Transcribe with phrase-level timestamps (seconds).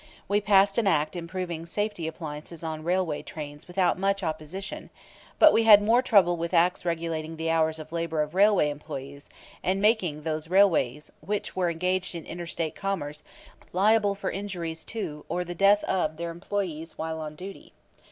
[0.27, 4.89] We passed an act improving safety appliances on railway trains without much opposition,
[5.37, 9.29] but we had more trouble with acts regulating the hours of labor of railway employees
[9.61, 13.23] and making those railways which were engaged in inter State commerce
[13.73, 17.71] liable for injuries to or the death of their employees while on duty.